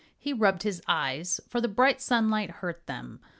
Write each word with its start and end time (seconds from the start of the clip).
He 0.17 0.33
rubbed 0.33 0.63
his 0.63 0.81
eyes, 0.87 1.39
for 1.47 1.61
the 1.61 1.67
bright 1.67 2.01
sunlight 2.01 2.49
hurt 2.49 2.87
them. 2.87 3.19